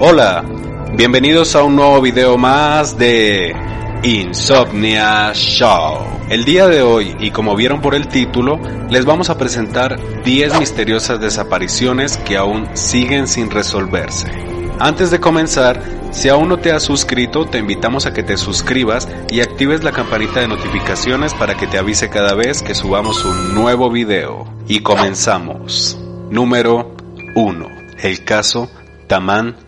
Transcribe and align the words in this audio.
Hola, 0.00 0.44
bienvenidos 0.94 1.56
a 1.56 1.64
un 1.64 1.74
nuevo 1.74 2.00
video 2.00 2.38
más 2.38 2.96
de 2.96 3.52
Insomnia 4.04 5.32
Show. 5.34 6.06
El 6.28 6.44
día 6.44 6.68
de 6.68 6.82
hoy, 6.82 7.16
y 7.18 7.32
como 7.32 7.56
vieron 7.56 7.80
por 7.80 7.96
el 7.96 8.06
título, 8.06 8.60
les 8.88 9.04
vamos 9.04 9.28
a 9.28 9.36
presentar 9.36 9.98
10 10.22 10.60
misteriosas 10.60 11.20
desapariciones 11.20 12.16
que 12.16 12.36
aún 12.36 12.68
siguen 12.74 13.26
sin 13.26 13.50
resolverse. 13.50 14.30
Antes 14.78 15.10
de 15.10 15.18
comenzar, 15.18 15.82
si 16.12 16.28
aún 16.28 16.48
no 16.48 16.58
te 16.58 16.70
has 16.70 16.84
suscrito, 16.84 17.46
te 17.46 17.58
invitamos 17.58 18.06
a 18.06 18.12
que 18.12 18.22
te 18.22 18.36
suscribas 18.36 19.08
y 19.32 19.40
actives 19.40 19.82
la 19.82 19.90
campanita 19.90 20.38
de 20.38 20.46
notificaciones 20.46 21.34
para 21.34 21.56
que 21.56 21.66
te 21.66 21.76
avise 21.76 22.08
cada 22.08 22.36
vez 22.36 22.62
que 22.62 22.76
subamos 22.76 23.24
un 23.24 23.52
nuevo 23.52 23.90
video. 23.90 24.46
Y 24.68 24.78
comenzamos. 24.78 25.98
Número 26.30 26.94
1. 27.34 27.66
El 28.00 28.24
caso 28.24 28.70
Taman 29.08 29.67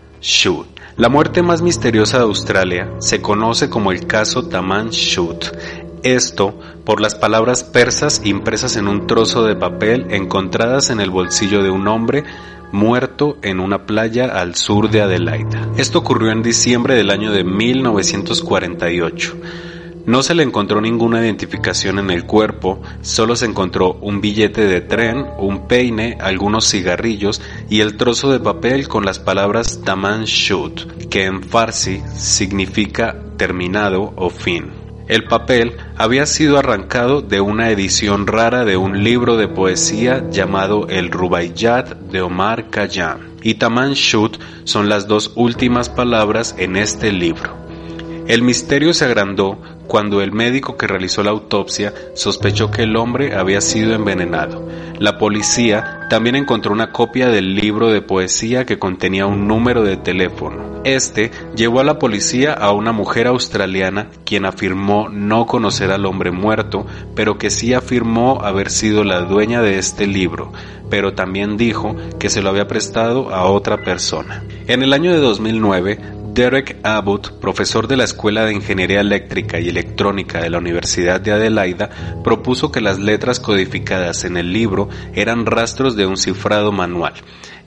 La 0.97 1.09
muerte 1.09 1.41
más 1.41 1.63
misteriosa 1.63 2.17
de 2.17 2.25
Australia 2.25 2.91
se 2.99 3.21
conoce 3.21 3.71
como 3.71 3.91
el 3.91 4.05
caso 4.05 4.47
Taman 4.47 4.91
Shud. 4.91 5.37
Esto 6.03 6.59
por 6.85 7.01
las 7.01 7.15
palabras 7.15 7.63
persas 7.63 8.21
impresas 8.23 8.75
en 8.75 8.87
un 8.87 9.07
trozo 9.07 9.43
de 9.43 9.55
papel 9.55 10.05
encontradas 10.11 10.91
en 10.91 10.99
el 10.99 11.09
bolsillo 11.09 11.63
de 11.63 11.71
un 11.71 11.87
hombre 11.87 12.23
muerto 12.71 13.37
en 13.41 13.59
una 13.59 13.87
playa 13.87 14.25
al 14.25 14.53
sur 14.53 14.91
de 14.91 15.01
Adelaida. 15.01 15.69
Esto 15.77 15.97
ocurrió 15.99 16.31
en 16.31 16.43
diciembre 16.43 16.93
del 16.93 17.09
año 17.09 17.31
de 17.31 17.43
1948. 17.43 19.37
No 20.05 20.23
se 20.23 20.33
le 20.33 20.41
encontró 20.41 20.81
ninguna 20.81 21.21
identificación 21.21 21.99
en 21.99 22.09
el 22.09 22.25
cuerpo, 22.25 22.81
solo 23.01 23.35
se 23.35 23.45
encontró 23.45 23.93
un 24.01 24.19
billete 24.19 24.65
de 24.65 24.81
tren, 24.81 25.25
un 25.37 25.67
peine, 25.67 26.17
algunos 26.19 26.69
cigarrillos 26.69 27.39
y 27.69 27.81
el 27.81 27.97
trozo 27.97 28.31
de 28.31 28.39
papel 28.39 28.87
con 28.87 29.05
las 29.05 29.19
palabras 29.19 29.81
Taman 29.85 30.25
Shut, 30.25 31.07
que 31.09 31.25
en 31.25 31.43
farsi 31.43 32.01
significa 32.15 33.15
terminado 33.37 34.13
o 34.15 34.31
fin. 34.31 34.71
El 35.07 35.25
papel 35.25 35.73
había 35.97 36.25
sido 36.25 36.57
arrancado 36.57 37.21
de 37.21 37.41
una 37.41 37.69
edición 37.69 38.25
rara 38.25 38.65
de 38.65 38.77
un 38.77 39.03
libro 39.03 39.37
de 39.37 39.47
poesía 39.47 40.23
llamado 40.31 40.87
El 40.87 41.11
Rubaiyat 41.11 41.95
de 41.95 42.21
Omar 42.21 42.69
Khayyam, 42.69 43.19
y 43.43 43.55
Taman 43.55 43.93
Shut 43.93 44.39
son 44.63 44.89
las 44.89 45.07
dos 45.07 45.31
últimas 45.35 45.89
palabras 45.89 46.55
en 46.57 46.75
este 46.75 47.11
libro. 47.11 47.61
El 48.27 48.43
misterio 48.43 48.93
se 48.93 49.05
agrandó 49.05 49.59
cuando 49.91 50.21
el 50.21 50.31
médico 50.31 50.77
que 50.77 50.87
realizó 50.87 51.21
la 51.21 51.31
autopsia 51.31 51.93
sospechó 52.15 52.71
que 52.71 52.83
el 52.83 52.95
hombre 52.95 53.35
había 53.35 53.59
sido 53.59 53.93
envenenado. 53.93 54.65
La 54.99 55.17
policía 55.17 56.07
también 56.09 56.37
encontró 56.37 56.71
una 56.71 56.93
copia 56.93 57.27
del 57.27 57.55
libro 57.55 57.91
de 57.91 58.01
poesía 58.01 58.65
que 58.65 58.79
contenía 58.79 59.25
un 59.25 59.49
número 59.49 59.83
de 59.83 59.97
teléfono. 59.97 60.81
Este 60.85 61.31
llevó 61.57 61.81
a 61.81 61.83
la 61.83 61.99
policía 61.99 62.53
a 62.53 62.71
una 62.71 62.93
mujer 62.93 63.27
australiana 63.27 64.07
quien 64.23 64.45
afirmó 64.45 65.09
no 65.09 65.45
conocer 65.45 65.91
al 65.91 66.05
hombre 66.05 66.31
muerto, 66.31 66.85
pero 67.13 67.37
que 67.37 67.49
sí 67.49 67.73
afirmó 67.73 68.39
haber 68.45 68.69
sido 68.69 69.03
la 69.03 69.19
dueña 69.19 69.61
de 69.61 69.77
este 69.77 70.07
libro, 70.07 70.53
pero 70.89 71.15
también 71.15 71.57
dijo 71.57 71.97
que 72.17 72.29
se 72.29 72.41
lo 72.41 72.47
había 72.47 72.69
prestado 72.69 73.35
a 73.35 73.43
otra 73.43 73.75
persona. 73.75 74.41
En 74.67 74.83
el 74.83 74.93
año 74.93 75.11
de 75.11 75.19
2009, 75.19 76.20
Derek 76.33 76.77
Abbott, 76.83 77.39
profesor 77.41 77.89
de 77.89 77.97
la 77.97 78.05
Escuela 78.05 78.45
de 78.45 78.53
Ingeniería 78.53 79.01
Eléctrica 79.01 79.59
y 79.59 79.67
Electrónica 79.67 80.39
de 80.39 80.49
la 80.49 80.59
Universidad 80.59 81.19
de 81.19 81.33
Adelaida, 81.33 81.89
propuso 82.23 82.71
que 82.71 82.79
las 82.79 82.99
letras 82.99 83.41
codificadas 83.41 84.23
en 84.23 84.37
el 84.37 84.53
libro 84.53 84.87
eran 85.13 85.45
rastros 85.45 85.97
de 85.97 86.05
un 86.05 86.15
cifrado 86.15 86.71
manual. 86.71 87.15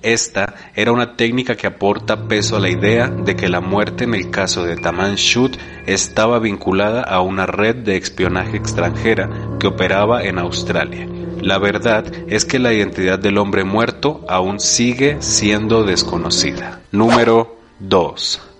Esta 0.00 0.54
era 0.74 0.92
una 0.92 1.14
técnica 1.14 1.56
que 1.56 1.66
aporta 1.66 2.26
peso 2.26 2.56
a 2.56 2.60
la 2.60 2.70
idea 2.70 3.08
de 3.08 3.36
que 3.36 3.50
la 3.50 3.60
muerte 3.60 4.04
en 4.04 4.14
el 4.14 4.30
caso 4.30 4.64
de 4.64 4.76
Taman 4.76 5.16
Shut 5.16 5.58
estaba 5.86 6.38
vinculada 6.38 7.02
a 7.02 7.20
una 7.20 7.44
red 7.44 7.76
de 7.76 7.98
espionaje 7.98 8.56
extranjera 8.56 9.28
que 9.60 9.66
operaba 9.66 10.24
en 10.24 10.38
Australia. 10.38 11.06
La 11.42 11.58
verdad 11.58 12.10
es 12.28 12.46
que 12.46 12.58
la 12.58 12.72
identidad 12.72 13.18
del 13.18 13.36
hombre 13.36 13.64
muerto 13.64 14.24
aún 14.26 14.58
sigue 14.58 15.18
siendo 15.20 15.84
desconocida. 15.84 16.80
Número 16.92 17.58
2. 17.80 18.53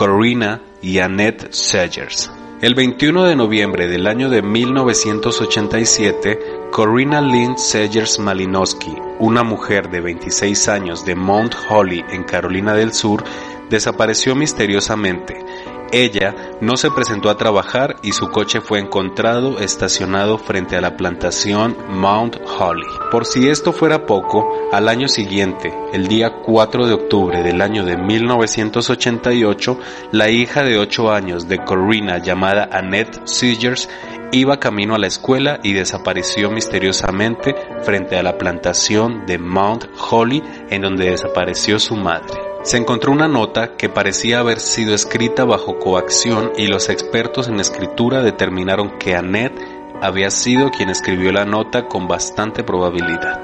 Corina 0.00 0.62
y 0.80 0.98
Annette 1.00 1.52
Segers. 1.52 2.32
El 2.62 2.74
21 2.74 3.24
de 3.24 3.36
noviembre 3.36 3.86
del 3.86 4.06
año 4.06 4.30
de 4.30 4.40
1987, 4.40 6.38
Corina 6.72 7.20
Lynn 7.20 7.58
Segers 7.58 8.18
Malinowski, 8.18 8.96
una 9.18 9.42
mujer 9.42 9.90
de 9.90 10.00
26 10.00 10.68
años 10.68 11.04
de 11.04 11.16
Mount 11.16 11.54
Holly 11.68 12.02
en 12.08 12.24
Carolina 12.24 12.72
del 12.72 12.94
Sur, 12.94 13.24
desapareció 13.68 14.34
misteriosamente 14.34 15.44
ella 15.92 16.34
no 16.60 16.76
se 16.76 16.90
presentó 16.90 17.30
a 17.30 17.36
trabajar 17.36 17.96
y 18.02 18.12
su 18.12 18.28
coche 18.28 18.60
fue 18.60 18.78
encontrado 18.78 19.58
estacionado 19.58 20.38
frente 20.38 20.76
a 20.76 20.80
la 20.80 20.96
plantación 20.96 21.76
Mount 21.88 22.36
Holly. 22.58 22.86
Por 23.10 23.26
si 23.26 23.48
esto 23.48 23.72
fuera 23.72 24.06
poco, 24.06 24.48
al 24.72 24.88
año 24.88 25.08
siguiente, 25.08 25.74
el 25.92 26.08
día 26.08 26.42
4 26.44 26.86
de 26.86 26.94
octubre 26.94 27.42
del 27.42 27.60
año 27.60 27.84
de 27.84 27.96
1988, 27.96 29.78
la 30.12 30.30
hija 30.30 30.62
de 30.62 30.78
8 30.78 31.10
años 31.10 31.48
de 31.48 31.58
Corina 31.64 32.18
llamada 32.18 32.68
Annette 32.72 33.26
Seegers 33.26 33.88
iba 34.32 34.60
camino 34.60 34.94
a 34.94 34.98
la 34.98 35.08
escuela 35.08 35.58
y 35.62 35.72
desapareció 35.72 36.50
misteriosamente 36.50 37.54
frente 37.82 38.16
a 38.16 38.22
la 38.22 38.38
plantación 38.38 39.26
de 39.26 39.38
Mount 39.38 39.86
Holly 40.10 40.42
en 40.70 40.82
donde 40.82 41.10
desapareció 41.10 41.78
su 41.78 41.96
madre. 41.96 42.49
Se 42.62 42.76
encontró 42.76 43.12
una 43.12 43.26
nota 43.26 43.76
que 43.78 43.88
parecía 43.88 44.40
haber 44.40 44.60
sido 44.60 44.94
escrita 44.94 45.44
bajo 45.46 45.78
coacción 45.78 46.52
y 46.58 46.66
los 46.66 46.90
expertos 46.90 47.48
en 47.48 47.58
escritura 47.58 48.22
determinaron 48.22 48.98
que 48.98 49.16
Annette 49.16 49.58
había 50.02 50.30
sido 50.30 50.70
quien 50.70 50.90
escribió 50.90 51.32
la 51.32 51.46
nota 51.46 51.88
con 51.88 52.06
bastante 52.06 52.62
probabilidad. 52.62 53.40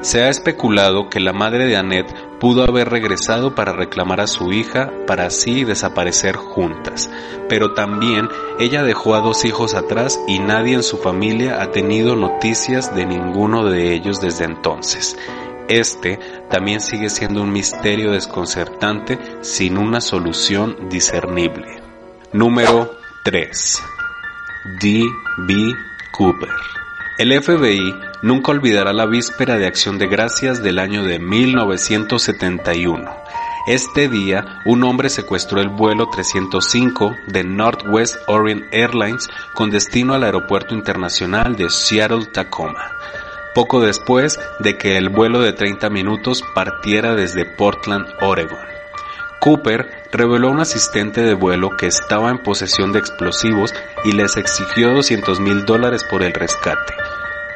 Se 0.00 0.24
ha 0.24 0.28
especulado 0.28 1.08
que 1.08 1.20
la 1.20 1.32
madre 1.32 1.66
de 1.66 1.76
Annette 1.76 2.12
pudo 2.40 2.64
haber 2.64 2.90
regresado 2.90 3.54
para 3.54 3.72
reclamar 3.72 4.20
a 4.20 4.26
su 4.26 4.52
hija 4.52 4.90
para 5.06 5.26
así 5.26 5.62
desaparecer 5.62 6.34
juntas, 6.36 7.10
pero 7.48 7.72
también 7.72 8.28
ella 8.58 8.82
dejó 8.82 9.14
a 9.14 9.20
dos 9.20 9.44
hijos 9.44 9.74
atrás 9.74 10.20
y 10.26 10.40
nadie 10.40 10.74
en 10.74 10.82
su 10.82 10.98
familia 10.98 11.62
ha 11.62 11.70
tenido 11.70 12.16
noticias 12.16 12.94
de 12.96 13.06
ninguno 13.06 13.64
de 13.64 13.94
ellos 13.94 14.20
desde 14.20 14.44
entonces. 14.44 15.16
Este 15.68 16.18
también 16.50 16.80
sigue 16.80 17.08
siendo 17.08 17.42
un 17.42 17.50
misterio 17.50 18.12
desconcertante 18.12 19.18
sin 19.40 19.78
una 19.78 20.00
solución 20.02 20.88
discernible. 20.90 21.80
Número 22.32 22.90
3. 23.24 23.82
D. 24.80 25.04
B. 25.46 25.74
Cooper. 26.12 26.50
El 27.18 27.42
FBI 27.42 27.94
nunca 28.22 28.52
olvidará 28.52 28.92
la 28.92 29.06
víspera 29.06 29.56
de 29.56 29.66
Acción 29.66 29.98
de 29.98 30.06
Gracias 30.06 30.62
del 30.62 30.78
año 30.78 31.02
de 31.04 31.18
1971. 31.18 33.10
Este 33.66 34.08
día, 34.08 34.60
un 34.66 34.84
hombre 34.84 35.08
secuestró 35.08 35.62
el 35.62 35.70
vuelo 35.70 36.10
305 36.10 37.16
de 37.28 37.44
Northwest 37.44 38.16
Orient 38.26 38.64
Airlines 38.70 39.30
con 39.54 39.70
destino 39.70 40.12
al 40.12 40.24
aeropuerto 40.24 40.74
internacional 40.74 41.56
de 41.56 41.70
Seattle-Tacoma 41.70 42.90
poco 43.54 43.80
después 43.80 44.38
de 44.58 44.76
que 44.76 44.96
el 44.96 45.08
vuelo 45.08 45.40
de 45.40 45.52
30 45.52 45.88
minutos 45.90 46.42
partiera 46.54 47.14
desde 47.14 47.46
Portland, 47.46 48.06
Oregon. 48.20 48.58
Cooper 49.40 49.86
reveló 50.10 50.48
a 50.48 50.52
un 50.52 50.60
asistente 50.60 51.20
de 51.20 51.34
vuelo 51.34 51.70
que 51.76 51.86
estaba 51.86 52.30
en 52.30 52.38
posesión 52.38 52.92
de 52.92 52.98
explosivos 52.98 53.74
y 54.04 54.12
les 54.12 54.36
exigió 54.36 54.94
200 54.94 55.40
mil 55.40 55.66
dólares 55.66 56.02
por 56.04 56.22
el 56.22 56.32
rescate. 56.32 56.94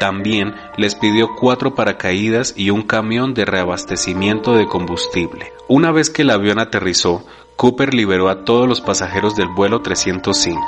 También 0.01 0.55
les 0.77 0.95
pidió 0.95 1.35
cuatro 1.35 1.75
paracaídas 1.75 2.55
y 2.57 2.71
un 2.71 2.83
camión 2.83 3.35
de 3.35 3.45
reabastecimiento 3.45 4.55
de 4.55 4.67
combustible. 4.67 5.53
Una 5.67 5.91
vez 5.91 6.11
que 6.11 6.23
el 6.23 6.31
avión 6.31 6.59
aterrizó, 6.59 7.25
Cooper 7.57 7.93
liberó 7.93 8.29
a 8.29 8.45
todos 8.45 8.69
los 8.69 8.81
pasajeros 8.81 9.35
del 9.35 9.49
vuelo 9.49 9.83
305. 9.83 10.61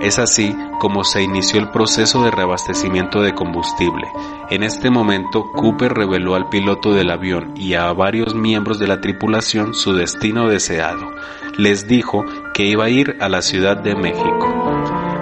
Es 0.00 0.20
así 0.20 0.54
como 0.78 1.02
se 1.02 1.22
inició 1.22 1.58
el 1.58 1.70
proceso 1.70 2.22
de 2.22 2.30
reabastecimiento 2.30 3.20
de 3.20 3.34
combustible. 3.34 4.06
En 4.48 4.62
este 4.62 4.90
momento, 4.90 5.50
Cooper 5.52 5.92
reveló 5.92 6.36
al 6.36 6.48
piloto 6.48 6.92
del 6.92 7.10
avión 7.10 7.54
y 7.56 7.74
a 7.74 7.92
varios 7.92 8.34
miembros 8.34 8.78
de 8.78 8.86
la 8.86 9.00
tripulación 9.00 9.74
su 9.74 9.92
destino 9.92 10.48
deseado. 10.48 11.10
Les 11.58 11.88
dijo 11.88 12.24
que 12.54 12.64
iba 12.64 12.84
a 12.84 12.90
ir 12.90 13.16
a 13.20 13.28
la 13.28 13.42
Ciudad 13.42 13.76
de 13.76 13.96
México. 13.96 14.48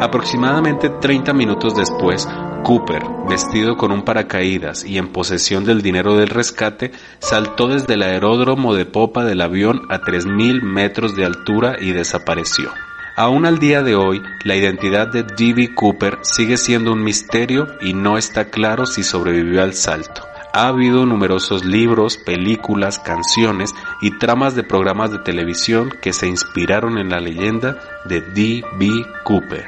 Aproximadamente 0.00 0.90
30 0.90 1.32
minutos 1.32 1.74
después, 1.74 2.28
Cooper, 2.62 3.02
vestido 3.28 3.76
con 3.76 3.92
un 3.92 4.02
paracaídas 4.02 4.84
y 4.84 4.98
en 4.98 5.08
posesión 5.08 5.64
del 5.64 5.82
dinero 5.82 6.16
del 6.16 6.28
rescate, 6.28 6.92
saltó 7.18 7.68
desde 7.68 7.94
el 7.94 8.02
aeródromo 8.02 8.74
de 8.74 8.84
popa 8.84 9.24
del 9.24 9.40
avión 9.40 9.82
a 9.90 10.00
3.000 10.00 10.62
metros 10.62 11.16
de 11.16 11.24
altura 11.24 11.76
y 11.80 11.92
desapareció. 11.92 12.70
Aún 13.16 13.46
al 13.46 13.58
día 13.58 13.82
de 13.82 13.96
hoy, 13.96 14.22
la 14.44 14.54
identidad 14.54 15.08
de 15.08 15.24
D.B. 15.24 15.74
Cooper 15.74 16.18
sigue 16.22 16.56
siendo 16.56 16.92
un 16.92 17.02
misterio 17.02 17.66
y 17.80 17.92
no 17.92 18.16
está 18.16 18.44
claro 18.50 18.86
si 18.86 19.02
sobrevivió 19.02 19.62
al 19.62 19.74
salto. 19.74 20.22
Ha 20.52 20.68
habido 20.68 21.04
numerosos 21.04 21.64
libros, 21.64 22.16
películas, 22.16 22.98
canciones 22.98 23.74
y 24.00 24.18
tramas 24.18 24.54
de 24.54 24.62
programas 24.62 25.10
de 25.10 25.18
televisión 25.18 25.92
que 26.00 26.12
se 26.12 26.28
inspiraron 26.28 26.96
en 26.98 27.10
la 27.10 27.20
leyenda 27.20 27.76
de 28.04 28.20
D.B. 28.20 29.04
Cooper. 29.24 29.66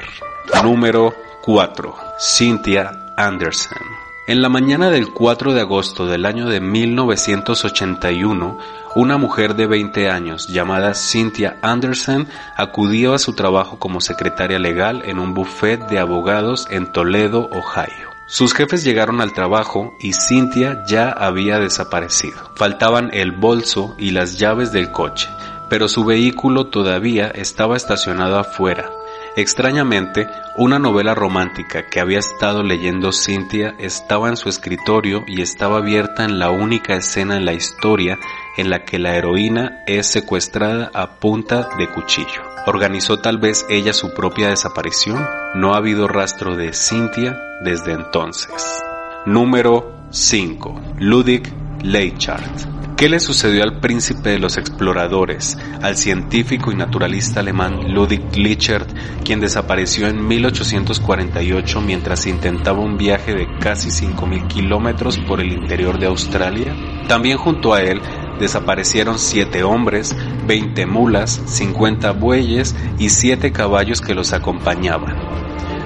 Número 0.63 1.15
4. 1.43 1.95
Cynthia 2.19 3.15
Anderson. 3.17 3.79
En 4.27 4.43
la 4.43 4.51
mañana 4.51 4.91
del 4.91 5.11
4 5.11 5.55
de 5.55 5.63
agosto 5.63 6.07
del 6.07 6.27
año 6.27 6.49
de 6.49 6.61
1981, 6.61 8.59
una 8.95 9.17
mujer 9.17 9.57
de 9.57 9.67
20 9.67 10.11
años 10.11 10.49
llamada 10.49 10.93
Cynthia 10.95 11.57
Anderson 11.63 12.29
acudió 12.57 13.15
a 13.15 13.19
su 13.19 13.33
trabajo 13.33 13.79
como 13.79 14.03
secretaria 14.03 14.59
legal 14.59 15.03
en 15.07 15.19
un 15.19 15.33
buffet 15.33 15.89
de 15.89 15.99
abogados 15.99 16.69
en 16.71 16.93
Toledo, 16.93 17.49
Ohio. 17.53 18.11
Sus 18.27 18.53
jefes 18.53 18.85
llegaron 18.85 19.23
al 19.23 19.33
trabajo 19.33 19.95
y 19.99 20.13
Cynthia 20.13 20.85
ya 20.87 21.09
había 21.09 21.59
desaparecido. 21.59 22.51
Faltaban 22.55 23.09
el 23.15 23.33
bolso 23.33 23.95
y 23.99 24.11
las 24.11 24.39
llaves 24.39 24.73
del 24.73 24.93
coche, 24.93 25.31
pero 25.71 25.89
su 25.89 26.05
vehículo 26.05 26.67
todavía 26.67 27.29
estaba 27.29 27.79
estacionado 27.79 28.39
afuera, 28.39 28.91
Extrañamente, 29.37 30.27
una 30.57 30.81
novela 30.81 31.15
romántica 31.15 31.87
que 31.89 32.01
había 32.01 32.19
estado 32.19 32.65
leyendo 32.65 33.13
Cynthia 33.13 33.75
estaba 33.79 34.29
en 34.29 34.37
su 34.37 34.49
escritorio 34.49 35.23
y 35.27 35.41
estaba 35.41 35.79
abierta 35.79 36.25
en 36.25 36.41
la 36.41 36.51
única 36.51 36.97
escena 36.97 37.37
en 37.37 37.45
la 37.45 37.53
historia 37.53 38.19
en 38.57 38.71
la 38.71 38.85
que 38.85 38.99
la 38.99 39.15
heroína 39.15 39.85
es 39.87 40.09
secuestrada 40.09 40.91
a 40.95 41.21
punta 41.21 41.69
de 41.79 41.89
cuchillo. 41.89 42.43
¿Organizó 42.67 43.21
tal 43.21 43.39
vez 43.39 43.65
ella 43.71 43.93
su 43.93 44.13
propia 44.13 44.49
desaparición? 44.49 45.25
No 45.55 45.75
ha 45.75 45.79
habido 45.79 46.09
rastro 46.09 46.57
de 46.57 46.73
Cynthia 46.73 47.39
desde 47.63 47.93
entonces. 47.93 48.83
Número 49.27 49.95
5. 50.11 50.81
Ludwig 50.99 51.53
Leichhardt 51.83 52.80
¿Qué 53.01 53.09
le 53.09 53.19
sucedió 53.19 53.63
al 53.63 53.81
príncipe 53.81 54.29
de 54.29 54.39
los 54.39 54.59
exploradores, 54.59 55.57
al 55.81 55.97
científico 55.97 56.71
y 56.71 56.75
naturalista 56.75 57.41
alemán 57.41 57.95
Ludwig 57.95 58.37
Lichert, 58.37 58.91
quien 59.25 59.41
desapareció 59.41 60.07
en 60.07 60.29
1848 60.29 61.81
mientras 61.81 62.27
intentaba 62.27 62.81
un 62.81 62.99
viaje 62.99 63.33
de 63.33 63.47
casi 63.59 63.89
5.000 63.89 64.49
kilómetros 64.49 65.19
por 65.21 65.41
el 65.41 65.51
interior 65.51 65.99
de 65.99 66.09
Australia? 66.09 66.77
También 67.09 67.39
junto 67.39 67.73
a 67.73 67.81
él 67.81 68.03
desaparecieron 68.39 69.19
siete 69.19 69.63
hombres, 69.63 70.15
20 70.47 70.85
mulas, 70.85 71.41
50 71.47 72.11
bueyes 72.11 72.77
y 72.99 73.09
7 73.09 73.51
caballos 73.51 74.03
que 74.03 74.13
los 74.13 74.35
acompañaban. 74.35 75.17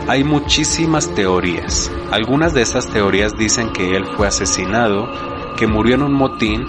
Hay 0.09 0.25
muchísimas 0.25 1.15
teorías. 1.15 1.93
Algunas 2.11 2.55
de 2.55 2.63
estas 2.63 2.89
teorías 2.89 3.37
dicen 3.39 3.73
que 3.73 3.95
él 3.95 4.05
fue 4.17 4.27
asesinado, 4.27 5.07
que 5.57 5.69
murió 5.69 5.95
en 5.95 6.03
un 6.03 6.13
motín 6.13 6.67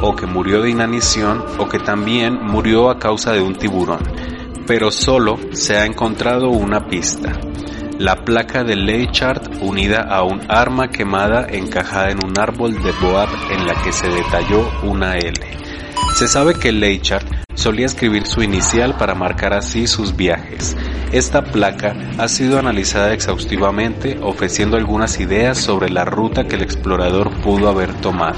o 0.00 0.14
que 0.14 0.26
murió 0.26 0.62
de 0.62 0.70
inanición 0.70 1.44
o 1.58 1.68
que 1.68 1.78
también 1.78 2.38
murió 2.42 2.90
a 2.90 2.98
causa 2.98 3.32
de 3.32 3.40
un 3.40 3.54
tiburón, 3.54 4.00
pero 4.66 4.90
solo 4.90 5.38
se 5.52 5.76
ha 5.76 5.86
encontrado 5.86 6.50
una 6.50 6.86
pista. 6.86 7.32
La 7.98 8.16
placa 8.16 8.64
de 8.64 8.74
Leichhardt 8.74 9.62
unida 9.62 10.02
a 10.02 10.24
un 10.24 10.40
arma 10.48 10.88
quemada 10.88 11.46
encajada 11.48 12.10
en 12.10 12.18
un 12.24 12.38
árbol 12.38 12.74
de 12.82 12.92
Boab 12.92 13.28
en 13.50 13.66
la 13.66 13.74
que 13.82 13.92
se 13.92 14.08
detalló 14.08 14.68
una 14.82 15.16
L. 15.16 15.40
Se 16.16 16.26
sabe 16.26 16.54
que 16.54 16.72
Leichhardt 16.72 17.44
solía 17.54 17.86
escribir 17.86 18.26
su 18.26 18.42
inicial 18.42 18.96
para 18.96 19.14
marcar 19.14 19.54
así 19.54 19.86
sus 19.86 20.16
viajes. 20.16 20.76
Esta 21.12 21.42
placa 21.42 21.94
ha 22.18 22.26
sido 22.26 22.58
analizada 22.58 23.14
exhaustivamente 23.14 24.18
ofreciendo 24.20 24.76
algunas 24.76 25.20
ideas 25.20 25.58
sobre 25.58 25.88
la 25.88 26.04
ruta 26.04 26.44
que 26.44 26.56
el 26.56 26.62
explorador 26.62 27.30
pudo 27.42 27.68
haber 27.68 27.94
tomado 27.94 28.34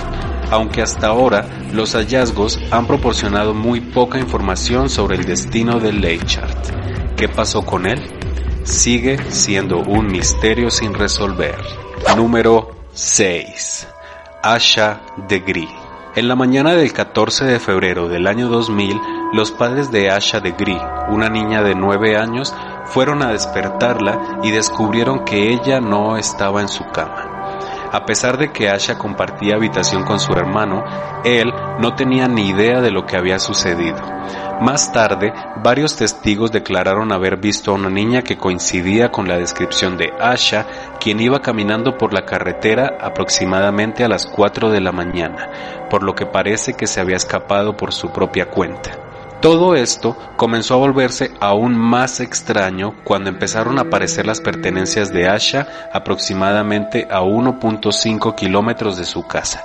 aunque 0.50 0.82
hasta 0.82 1.08
ahora 1.08 1.46
los 1.72 1.94
hallazgos 1.94 2.58
han 2.70 2.86
proporcionado 2.86 3.54
muy 3.54 3.80
poca 3.80 4.18
información 4.18 4.88
sobre 4.88 5.16
el 5.16 5.24
destino 5.24 5.80
de 5.80 5.92
Leichhardt. 5.92 7.16
¿Qué 7.16 7.28
pasó 7.28 7.64
con 7.64 7.86
él? 7.86 8.02
Sigue 8.64 9.18
siendo 9.30 9.78
un 9.78 10.06
misterio 10.06 10.70
sin 10.70 10.94
resolver. 10.94 11.56
Número 12.16 12.70
6. 12.92 13.88
Asha 14.42 15.00
Degree. 15.28 15.68
En 16.14 16.28
la 16.28 16.36
mañana 16.36 16.72
del 16.72 16.92
14 16.92 17.44
de 17.44 17.60
febrero 17.60 18.08
del 18.08 18.26
año 18.26 18.48
2000, 18.48 19.00
los 19.32 19.50
padres 19.50 19.90
de 19.90 20.10
Asha 20.10 20.40
Degree, 20.40 20.80
una 21.08 21.28
niña 21.28 21.62
de 21.62 21.74
9 21.74 22.16
años, 22.16 22.54
fueron 22.86 23.22
a 23.22 23.32
despertarla 23.32 24.40
y 24.42 24.50
descubrieron 24.50 25.24
que 25.24 25.52
ella 25.52 25.80
no 25.80 26.16
estaba 26.16 26.62
en 26.62 26.68
su 26.68 26.84
cama. 26.90 27.25
A 27.96 28.04
pesar 28.04 28.36
de 28.36 28.52
que 28.52 28.68
Asha 28.68 28.98
compartía 28.98 29.54
habitación 29.54 30.04
con 30.04 30.20
su 30.20 30.30
hermano, 30.34 30.84
él 31.24 31.50
no 31.80 31.94
tenía 31.94 32.28
ni 32.28 32.50
idea 32.50 32.82
de 32.82 32.90
lo 32.90 33.06
que 33.06 33.16
había 33.16 33.38
sucedido. 33.38 33.96
Más 34.60 34.92
tarde, 34.92 35.32
varios 35.64 35.96
testigos 35.96 36.52
declararon 36.52 37.10
haber 37.10 37.38
visto 37.38 37.70
a 37.70 37.74
una 37.74 37.88
niña 37.88 38.20
que 38.20 38.36
coincidía 38.36 39.10
con 39.10 39.26
la 39.26 39.38
descripción 39.38 39.96
de 39.96 40.12
Asha, 40.20 40.66
quien 41.00 41.20
iba 41.20 41.40
caminando 41.40 41.96
por 41.96 42.12
la 42.12 42.26
carretera 42.26 42.98
aproximadamente 43.00 44.04
a 44.04 44.08
las 44.08 44.26
4 44.26 44.68
de 44.68 44.82
la 44.82 44.92
mañana, 44.92 45.86
por 45.88 46.02
lo 46.02 46.14
que 46.14 46.26
parece 46.26 46.74
que 46.74 46.86
se 46.86 47.00
había 47.00 47.16
escapado 47.16 47.78
por 47.78 47.94
su 47.94 48.12
propia 48.12 48.50
cuenta. 48.50 49.05
Todo 49.40 49.74
esto 49.74 50.16
comenzó 50.36 50.74
a 50.74 50.78
volverse 50.78 51.30
aún 51.40 51.76
más 51.76 52.20
extraño 52.20 52.94
cuando 53.04 53.28
empezaron 53.28 53.78
a 53.78 53.82
aparecer 53.82 54.26
las 54.26 54.40
pertenencias 54.40 55.12
de 55.12 55.28
Asha 55.28 55.66
aproximadamente 55.92 57.06
a 57.10 57.20
1.5 57.20 58.34
kilómetros 58.34 58.96
de 58.96 59.04
su 59.04 59.26
casa. 59.26 59.62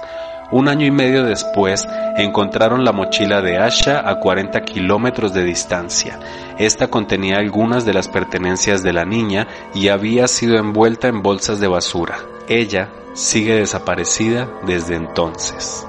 Un 0.51 0.67
año 0.67 0.85
y 0.85 0.91
medio 0.91 1.23
después 1.23 1.87
encontraron 2.17 2.83
la 2.83 2.91
mochila 2.91 3.41
de 3.41 3.57
Asha 3.57 4.07
a 4.07 4.19
40 4.19 4.59
kilómetros 4.65 5.33
de 5.33 5.45
distancia. 5.45 6.19
Esta 6.59 6.87
contenía 6.87 7.37
algunas 7.37 7.85
de 7.85 7.93
las 7.93 8.09
pertenencias 8.09 8.83
de 8.83 8.91
la 8.91 9.05
niña 9.05 9.47
y 9.73 9.87
había 9.87 10.27
sido 10.27 10.57
envuelta 10.57 11.07
en 11.07 11.23
bolsas 11.23 11.61
de 11.61 11.69
basura. 11.69 12.17
Ella 12.49 12.89
sigue 13.13 13.55
desaparecida 13.55 14.49
desde 14.67 14.95
entonces. 14.95 15.87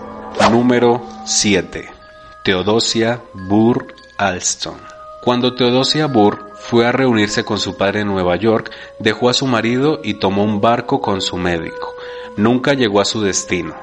Número 0.53 1.03
7. 1.25 2.02
Teodosia 2.45 3.23
Burr 3.35 3.95
Alston. 4.19 4.75
Cuando 5.23 5.55
Teodosia 5.55 6.09
Burr 6.09 6.51
fue 6.57 6.85
a 6.85 6.91
reunirse 6.91 7.45
con 7.45 7.61
su 7.61 7.77
padre 7.77 8.01
en 8.01 8.09
Nueva 8.09 8.35
York, 8.35 8.73
dejó 8.99 9.29
a 9.31 9.33
su 9.33 9.47
marido 9.47 10.01
y 10.03 10.15
tomó 10.15 10.43
un 10.43 10.61
barco 10.61 11.01
con 11.01 11.21
su 11.21 11.37
médico. 11.37 11.95
Nunca 12.37 12.75
llegó 12.75 13.01
a 13.01 13.05
su 13.05 13.21
destino. 13.21 13.77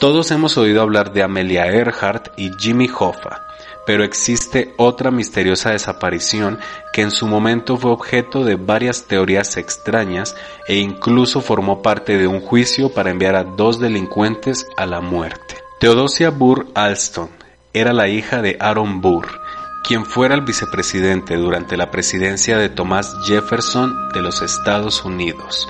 Todos 0.00 0.30
hemos 0.32 0.58
oído 0.58 0.82
hablar 0.82 1.14
de 1.14 1.22
Amelia 1.22 1.64
Earhart 1.64 2.28
y 2.36 2.50
Jimmy 2.58 2.90
Hoffa, 2.94 3.46
pero 3.86 4.04
existe 4.04 4.74
otra 4.76 5.10
misteriosa 5.10 5.70
desaparición 5.70 6.58
que 6.92 7.00
en 7.00 7.10
su 7.10 7.26
momento 7.26 7.78
fue 7.78 7.90
objeto 7.90 8.44
de 8.44 8.56
varias 8.56 9.04
teorías 9.04 9.56
extrañas 9.56 10.36
e 10.68 10.74
incluso 10.74 11.40
formó 11.40 11.80
parte 11.80 12.18
de 12.18 12.26
un 12.26 12.42
juicio 12.42 12.90
para 12.90 13.10
enviar 13.10 13.34
a 13.34 13.44
dos 13.44 13.80
delincuentes 13.80 14.66
a 14.76 14.84
la 14.84 15.00
muerte. 15.00 15.56
Teodosia 15.80 16.28
Burr 16.28 16.66
Alston 16.74 17.43
era 17.74 17.92
la 17.92 18.08
hija 18.08 18.40
de 18.40 18.56
Aaron 18.60 19.00
Burr, 19.00 19.40
quien 19.82 20.06
fuera 20.06 20.34
el 20.34 20.40
vicepresidente 20.40 21.36
durante 21.36 21.76
la 21.76 21.90
presidencia 21.90 22.56
de 22.56 22.70
Thomas 22.70 23.14
Jefferson 23.26 24.08
de 24.14 24.22
los 24.22 24.40
Estados 24.40 25.04
Unidos. 25.04 25.68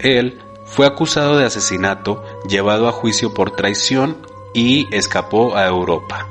Él 0.00 0.40
fue 0.64 0.86
acusado 0.86 1.36
de 1.36 1.44
asesinato, 1.44 2.24
llevado 2.48 2.88
a 2.88 2.92
juicio 2.92 3.32
por 3.32 3.52
traición 3.52 4.16
y 4.54 4.88
escapó 4.90 5.56
a 5.56 5.66
Europa. 5.66 6.26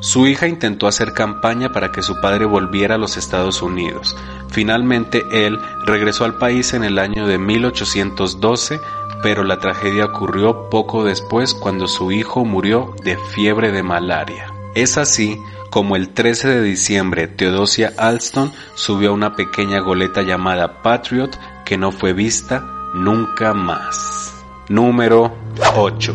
Su 0.00 0.26
hija 0.26 0.48
intentó 0.48 0.86
hacer 0.86 1.12
campaña 1.12 1.72
para 1.72 1.92
que 1.92 2.02
su 2.02 2.20
padre 2.22 2.46
volviera 2.46 2.94
a 2.94 2.98
los 2.98 3.18
Estados 3.18 3.60
Unidos. 3.60 4.16
Finalmente 4.48 5.22
él 5.30 5.58
regresó 5.84 6.24
al 6.24 6.36
país 6.36 6.72
en 6.72 6.84
el 6.84 6.98
año 6.98 7.26
de 7.26 7.36
1812 7.36 8.80
pero 9.22 9.44
la 9.44 9.58
tragedia 9.58 10.06
ocurrió 10.06 10.70
poco 10.70 11.04
después 11.04 11.54
cuando 11.54 11.86
su 11.86 12.12
hijo 12.12 12.44
murió 12.44 12.94
de 13.04 13.16
fiebre 13.16 13.72
de 13.72 13.82
malaria. 13.82 14.52
Es 14.74 14.98
así 14.98 15.38
como 15.70 15.96
el 15.96 16.10
13 16.10 16.48
de 16.48 16.62
diciembre 16.62 17.28
Teodosia 17.28 17.92
Alston 17.96 18.52
subió 18.74 19.10
a 19.10 19.14
una 19.14 19.36
pequeña 19.36 19.80
goleta 19.80 20.22
llamada 20.22 20.82
Patriot 20.82 21.38
que 21.64 21.78
no 21.78 21.92
fue 21.92 22.12
vista 22.12 22.64
nunca 22.94 23.54
más. 23.54 24.34
Número 24.68 25.32
8. 25.76 26.14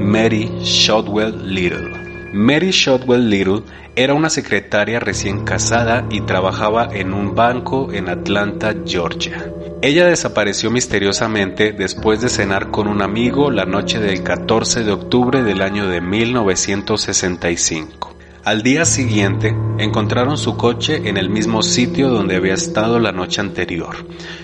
Mary 0.00 0.50
Shotwell 0.62 1.54
Little. 1.54 1.93
Mary 2.34 2.72
Shotwell 2.72 3.30
Little 3.30 3.62
era 3.94 4.12
una 4.12 4.28
secretaria 4.28 4.98
recién 4.98 5.44
casada 5.44 6.04
y 6.10 6.22
trabajaba 6.22 6.88
en 6.92 7.14
un 7.14 7.36
banco 7.36 7.92
en 7.92 8.08
Atlanta, 8.08 8.74
Georgia. 8.84 9.52
Ella 9.80 10.06
desapareció 10.06 10.72
misteriosamente 10.72 11.72
después 11.72 12.20
de 12.20 12.28
cenar 12.28 12.72
con 12.72 12.88
un 12.88 13.02
amigo 13.02 13.52
la 13.52 13.66
noche 13.66 14.00
del 14.00 14.24
14 14.24 14.82
de 14.82 14.90
octubre 14.90 15.44
del 15.44 15.62
año 15.62 15.86
de 15.86 16.00
1965. 16.00 18.13
Al 18.44 18.62
día 18.62 18.84
siguiente, 18.84 19.56
encontraron 19.78 20.36
su 20.36 20.58
coche 20.58 21.08
en 21.08 21.16
el 21.16 21.30
mismo 21.30 21.62
sitio 21.62 22.10
donde 22.10 22.36
había 22.36 22.52
estado 22.52 22.98
la 22.98 23.10
noche 23.10 23.40
anterior. 23.40 23.96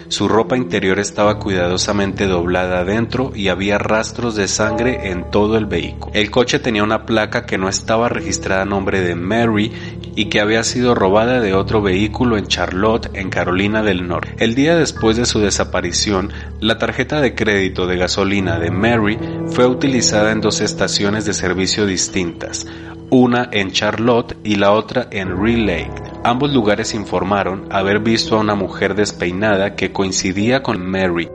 Su 0.09 0.27
ropa 0.27 0.57
interior 0.57 0.99
estaba 0.99 1.39
cuidadosamente 1.39 2.27
doblada 2.27 2.81
adentro 2.81 3.31
y 3.35 3.49
había 3.49 3.77
rastros 3.77 4.37
de 4.37 4.49
sangre 4.49 5.11
en 5.11 5.31
todo 5.31 5.59
el 5.59 5.67
vehículo. 5.67 6.15
El 6.15 6.31
coche 6.31 6.59
tenía 6.61 6.83
una 6.83 7.05
placa 7.05 7.45
que 7.45 7.59
no 7.59 7.69
estaba 7.69 8.09
registrada 8.09 8.63
a 8.63 8.65
nombre 8.65 9.03
de 9.03 9.15
Mary 9.15 9.71
y 10.17 10.31
que 10.31 10.41
había 10.41 10.65
sido 10.65 10.95
robada 10.95 11.41
de 11.41 11.53
otro 11.53 11.83
vehículo 11.83 12.39
en 12.39 12.47
Charlotte, 12.47 13.11
en 13.13 13.29
Carolina 13.29 13.83
del 13.83 14.09
Norte. 14.09 14.35
El 14.39 14.55
día 14.55 14.77
después 14.77 15.19
de 15.19 15.27
su 15.27 15.41
desaparición, 15.41 16.33
la 16.59 16.79
tarjeta 16.79 17.21
de 17.21 17.35
crédito 17.35 17.87
de 17.87 17.99
gasolina 17.99 18.59
de 18.59 18.71
Mary 18.71 19.19
fue 19.49 19.67
utilizada 19.67 20.33
en 20.33 20.41
dos 20.41 20.63
estaciones 20.63 21.27
de 21.27 21.35
servicio 21.35 21.85
distintas, 21.85 22.67
una 23.11 23.49
en 23.53 23.73
Charlotte 23.73 24.37
y 24.45 24.57
la 24.57 24.73
otra 24.73 25.09
en 25.11 25.43
Real 25.43 25.67
Lake. 25.67 26.03
Ambos 26.23 26.53
lugares 26.53 26.95
informaron 26.95 27.67
haber 27.71 28.01
visto 28.01 28.37
a 28.37 28.41
una 28.41 28.55
mujer 28.55 28.95
despeinada 28.95 29.75
que 29.75 29.93
coincidía 29.93 30.63
con 30.63 30.85
Mary 30.89 31.29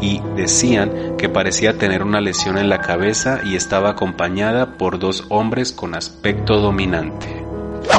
y 0.00 0.20
decían 0.36 1.16
que 1.16 1.28
parecía 1.28 1.76
tener 1.76 2.02
una 2.02 2.20
lesión 2.20 2.56
en 2.56 2.68
la 2.68 2.80
cabeza 2.80 3.40
y 3.44 3.56
estaba 3.56 3.90
acompañada 3.90 4.78
por 4.78 4.98
dos 4.98 5.24
hombres 5.28 5.72
con 5.72 5.94
aspecto 5.94 6.60
dominante. 6.60 7.44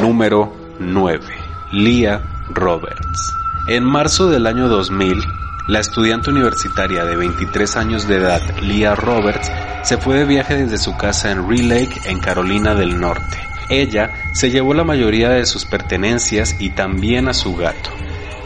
Número 0.02 0.54
9. 0.80 1.26
Leah 1.74 2.22
Roberts. 2.54 3.34
En 3.68 3.84
marzo 3.84 4.30
del 4.30 4.48
año 4.48 4.70
2000, 4.70 5.22
la 5.70 5.80
estudiante 5.80 6.32
universitaria 6.32 7.06
de 7.06 7.16
23 7.16 7.78
años 7.78 8.08
de 8.08 8.16
edad, 8.18 8.42
Leah 8.60 8.96
Roberts, 8.96 9.52
se 9.84 9.98
fue 9.98 10.18
de 10.18 10.26
viaje 10.26 10.56
desde 10.56 10.80
su 10.80 10.98
casa 10.98 11.30
en 11.30 11.48
Real 11.48 11.70
Lake, 11.70 12.02
en 12.06 12.18
Carolina 12.18 12.74
del 12.74 13.00
Norte. 13.00 13.38
Ella 13.70 14.12
se 14.34 14.50
llevó 14.50 14.74
la 14.74 14.84
mayoría 14.84 15.30
de 15.30 15.46
sus 15.46 15.66
pertenencias 15.66 16.56
y 16.60 16.72
también 16.72 17.28
a 17.28 17.36
su 17.36 17.56
gato. 17.56 17.92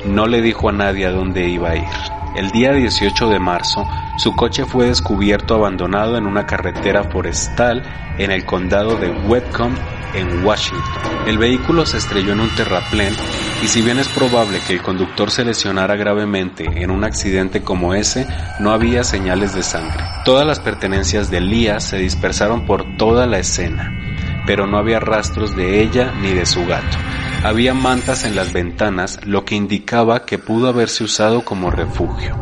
No 0.05 0.27
le 0.27 0.41
dijo 0.41 0.67
a 0.67 0.73
nadie 0.73 1.05
a 1.05 1.11
dónde 1.11 1.47
iba 1.47 1.69
a 1.69 1.77
ir. 1.77 1.87
El 2.35 2.51
día 2.51 2.73
18 2.73 3.29
de 3.29 3.39
marzo, 3.39 3.87
su 4.17 4.35
coche 4.35 4.65
fue 4.65 4.87
descubierto 4.87 5.55
abandonado 5.55 6.17
en 6.17 6.27
una 6.27 6.45
carretera 6.45 7.05
forestal 7.05 7.83
en 8.17 8.31
el 8.31 8.43
condado 8.43 8.97
de 8.97 9.09
Whatcom, 9.09 9.73
en 10.13 10.45
Washington. 10.45 10.83
El 11.25 11.37
vehículo 11.37 11.85
se 11.85 11.99
estrelló 11.99 12.33
en 12.33 12.41
un 12.41 12.49
terraplén 12.49 13.15
y 13.63 13.67
si 13.69 13.81
bien 13.81 13.97
es 13.97 14.09
probable 14.09 14.59
que 14.67 14.73
el 14.73 14.81
conductor 14.81 15.31
se 15.31 15.45
lesionara 15.45 15.95
gravemente 15.95 16.65
en 16.65 16.91
un 16.91 17.05
accidente 17.05 17.61
como 17.61 17.93
ese, 17.93 18.27
no 18.59 18.71
había 18.71 19.05
señales 19.05 19.55
de 19.55 19.63
sangre. 19.63 20.03
Todas 20.25 20.45
las 20.45 20.59
pertenencias 20.59 21.31
de 21.31 21.39
Lía 21.39 21.79
se 21.79 21.97
dispersaron 21.97 22.65
por 22.65 22.97
toda 22.97 23.25
la 23.25 23.39
escena, 23.39 24.43
pero 24.45 24.67
no 24.67 24.77
había 24.77 24.99
rastros 24.99 25.55
de 25.55 25.81
ella 25.81 26.11
ni 26.21 26.33
de 26.33 26.45
su 26.45 26.65
gato. 26.65 26.97
Había 27.43 27.73
mantas 27.73 28.25
en 28.25 28.35
las 28.35 28.51
ventanas, 28.51 29.21
lo 29.25 29.45
que 29.45 29.55
indicaba 29.55 30.25
que 30.25 30.39
pudo 30.39 30.67
haberse 30.67 31.05
usado 31.05 31.45
como 31.45 31.71
refugio. 31.71 32.35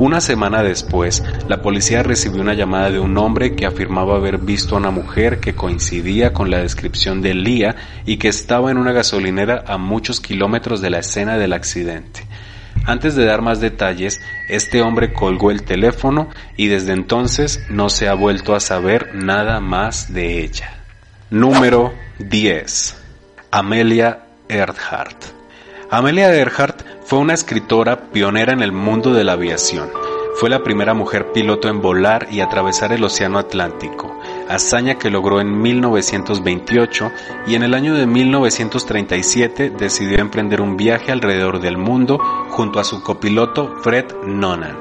Una 0.00 0.22
semana 0.22 0.62
después, 0.62 1.22
la 1.46 1.60
policía 1.60 2.02
recibió 2.02 2.40
una 2.40 2.54
llamada 2.54 2.90
de 2.90 2.98
un 2.98 3.18
hombre 3.18 3.54
que 3.54 3.66
afirmaba 3.66 4.16
haber 4.16 4.38
visto 4.38 4.74
a 4.74 4.78
una 4.78 4.90
mujer 4.90 5.40
que 5.40 5.54
coincidía 5.54 6.32
con 6.32 6.50
la 6.50 6.60
descripción 6.62 7.20
de 7.20 7.34
Lía 7.34 7.76
y 8.06 8.16
que 8.16 8.28
estaba 8.28 8.70
en 8.70 8.78
una 8.78 8.92
gasolinera 8.92 9.62
a 9.66 9.76
muchos 9.76 10.22
kilómetros 10.22 10.80
de 10.80 10.88
la 10.88 11.00
escena 11.00 11.36
del 11.36 11.52
accidente. 11.52 12.26
Antes 12.86 13.14
de 13.14 13.26
dar 13.26 13.42
más 13.42 13.60
detalles, 13.60 14.22
este 14.48 14.80
hombre 14.80 15.12
colgó 15.12 15.50
el 15.50 15.64
teléfono 15.64 16.30
y 16.56 16.68
desde 16.68 16.94
entonces 16.94 17.62
no 17.68 17.90
se 17.90 18.08
ha 18.08 18.14
vuelto 18.14 18.54
a 18.54 18.60
saber 18.60 19.14
nada 19.14 19.60
más 19.60 20.14
de 20.14 20.42
ella. 20.42 20.78
Número 21.28 21.92
10. 22.18 22.96
Amelia 23.50 24.20
Earhart. 24.48 25.39
Amelia 25.92 26.32
Earhart 26.32 26.82
fue 27.02 27.18
una 27.18 27.34
escritora 27.34 28.12
pionera 28.12 28.52
en 28.52 28.62
el 28.62 28.70
mundo 28.70 29.12
de 29.12 29.24
la 29.24 29.32
aviación. 29.32 29.90
Fue 30.36 30.48
la 30.48 30.62
primera 30.62 30.94
mujer 30.94 31.32
piloto 31.32 31.68
en 31.68 31.82
volar 31.82 32.28
y 32.30 32.38
atravesar 32.40 32.92
el 32.92 33.02
Océano 33.02 33.40
Atlántico, 33.40 34.16
hazaña 34.48 34.98
que 34.98 35.10
logró 35.10 35.40
en 35.40 35.60
1928 35.60 37.10
y 37.48 37.56
en 37.56 37.64
el 37.64 37.74
año 37.74 37.94
de 37.94 38.06
1937 38.06 39.70
decidió 39.70 40.20
emprender 40.20 40.60
un 40.60 40.76
viaje 40.76 41.10
alrededor 41.10 41.58
del 41.60 41.76
mundo 41.76 42.20
junto 42.50 42.78
a 42.78 42.84
su 42.84 43.02
copiloto 43.02 43.74
Fred 43.82 44.04
Nonan. 44.24 44.76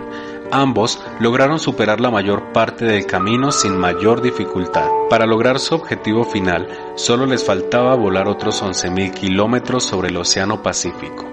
Ambos 0.52 1.00
lograron 1.20 1.60
superar 1.60 2.02
la 2.02 2.10
mayor 2.10 2.52
parte 2.52 2.86
del 2.86 3.06
camino 3.06 3.52
sin 3.52 3.78
mayor 3.78 4.22
dificultad. 4.22 4.88
Para 5.08 5.28
lograr 5.28 5.60
su 5.60 5.76
objetivo 5.76 6.24
final, 6.24 6.68
solo 6.96 7.28
les 7.28 7.46
faltaba 7.46 7.96
volar 7.96 8.28
otros 8.28 8.64
11.000 8.64 9.14
kilómetros 9.14 9.84
sobre 9.84 10.10
el 10.10 10.18
Océano 10.18 10.64
Pacífico. 10.64 11.26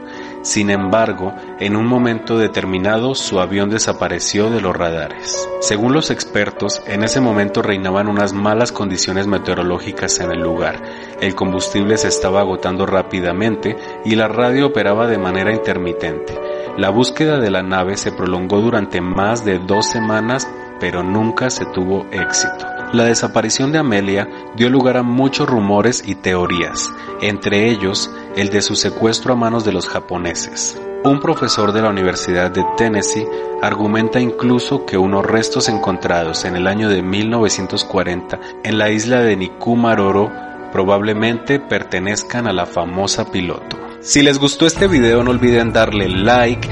Sin 0.42 0.70
embargo, 0.70 1.34
en 1.58 1.76
un 1.76 1.86
momento 1.86 2.38
determinado 2.38 3.14
su 3.14 3.40
avión 3.40 3.68
desapareció 3.68 4.48
de 4.48 4.60
los 4.60 4.76
radares. 4.76 5.48
Según 5.60 5.92
los 5.92 6.10
expertos, 6.10 6.82
en 6.86 7.02
ese 7.02 7.20
momento 7.20 7.62
reinaban 7.62 8.08
unas 8.08 8.32
malas 8.32 8.70
condiciones 8.70 9.26
meteorológicas 9.26 10.20
en 10.20 10.30
el 10.30 10.40
lugar. 10.40 10.82
El 11.20 11.34
combustible 11.34 11.96
se 11.96 12.08
estaba 12.08 12.40
agotando 12.40 12.86
rápidamente 12.86 13.76
y 14.04 14.14
la 14.14 14.28
radio 14.28 14.66
operaba 14.66 15.08
de 15.08 15.18
manera 15.18 15.52
intermitente. 15.52 16.45
La 16.78 16.90
búsqueda 16.90 17.38
de 17.38 17.50
la 17.50 17.62
nave 17.62 17.96
se 17.96 18.12
prolongó 18.12 18.60
durante 18.60 19.00
más 19.00 19.46
de 19.46 19.58
dos 19.58 19.86
semanas, 19.86 20.46
pero 20.78 21.02
nunca 21.02 21.48
se 21.48 21.64
tuvo 21.64 22.04
éxito. 22.12 22.66
La 22.92 23.04
desaparición 23.04 23.72
de 23.72 23.78
Amelia 23.78 24.28
dio 24.56 24.68
lugar 24.68 24.98
a 24.98 25.02
muchos 25.02 25.48
rumores 25.48 26.02
y 26.06 26.16
teorías, 26.16 26.92
entre 27.22 27.70
ellos 27.70 28.14
el 28.36 28.50
de 28.50 28.60
su 28.60 28.76
secuestro 28.76 29.32
a 29.32 29.36
manos 29.36 29.64
de 29.64 29.72
los 29.72 29.88
japoneses. 29.88 30.78
Un 31.02 31.18
profesor 31.18 31.72
de 31.72 31.80
la 31.80 31.88
Universidad 31.88 32.50
de 32.50 32.62
Tennessee 32.76 33.26
argumenta 33.62 34.20
incluso 34.20 34.84
que 34.84 34.98
unos 34.98 35.24
restos 35.24 35.70
encontrados 35.70 36.44
en 36.44 36.56
el 36.56 36.66
año 36.66 36.90
de 36.90 37.00
1940 37.00 38.38
en 38.64 38.76
la 38.76 38.90
isla 38.90 39.22
de 39.22 39.34
Nikumaroro 39.34 40.30
probablemente 40.72 41.58
pertenezcan 41.58 42.46
a 42.46 42.52
la 42.52 42.66
famosa 42.66 43.30
piloto. 43.30 43.85
Si 44.06 44.22
les 44.22 44.38
gustó 44.38 44.66
este 44.66 44.86
video 44.86 45.24
no 45.24 45.32
olviden 45.32 45.72
darle 45.72 46.08
like, 46.08 46.68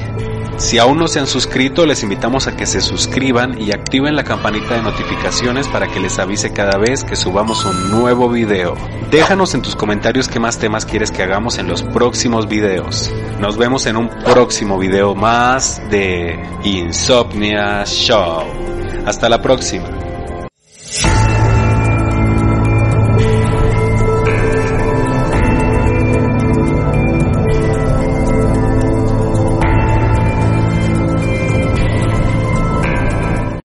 si 0.57 0.79
aún 0.79 0.99
no 0.99 1.09
se 1.09 1.19
han 1.19 1.26
suscrito, 1.26 1.85
les 1.85 2.05
invitamos 2.05 2.47
a 2.47 2.57
que 2.57 2.64
se 2.64 2.81
suscriban 2.81 3.61
y 3.61 3.73
activen 3.73 4.14
la 4.14 4.23
campanita 4.23 4.76
de 4.76 4.83
notificaciones 4.83 5.67
para 5.67 5.88
que 5.88 5.99
les 5.99 6.21
avise 6.21 6.53
cada 6.53 6.79
vez 6.79 7.03
que 7.03 7.17
subamos 7.17 7.64
un 7.64 7.91
nuevo 7.91 8.31
video. 8.31 8.76
Déjanos 9.11 9.53
en 9.55 9.62
tus 9.62 9.75
comentarios 9.75 10.29
qué 10.29 10.38
más 10.38 10.61
temas 10.61 10.87
quieres 10.87 11.11
que 11.11 11.25
hagamos 11.25 11.59
en 11.59 11.67
los 11.67 11.83
próximos 11.83 12.49
videos. 12.49 13.12
Nos 13.41 13.57
vemos 13.57 13.87
en 13.87 13.97
un 13.97 14.09
próximo 14.09 14.79
video 14.79 15.17
más 15.17 15.83
de 15.91 16.41
Insomnia 16.62 17.85
Show. 17.85 18.45
Hasta 19.07 19.29
la 19.29 19.43
próxima. 19.43 20.04